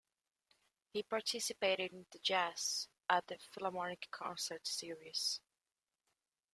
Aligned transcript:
He 0.93 1.03
participated 1.03 1.91
in 1.93 2.07
the 2.11 2.17
Jazz 2.17 2.87
at 3.07 3.27
the 3.27 3.37
Philharmonic 3.37 4.07
concert 4.09 4.65
series. 4.65 5.39